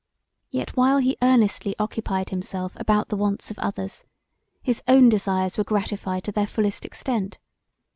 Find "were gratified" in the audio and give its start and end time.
5.59-6.23